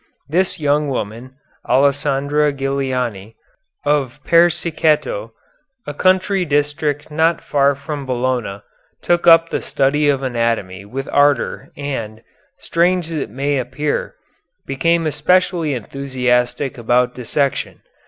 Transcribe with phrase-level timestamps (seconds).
[0.27, 1.35] This young woman,
[1.69, 3.35] Alessandra Giliani,
[3.85, 5.31] of Persiceto,
[5.85, 8.63] a country district not far from Bologna,
[9.03, 12.23] took up the study of anatomy with ardor and,
[12.57, 14.15] strange as it may appear,
[14.65, 17.81] became especially enthusiastic about dissection.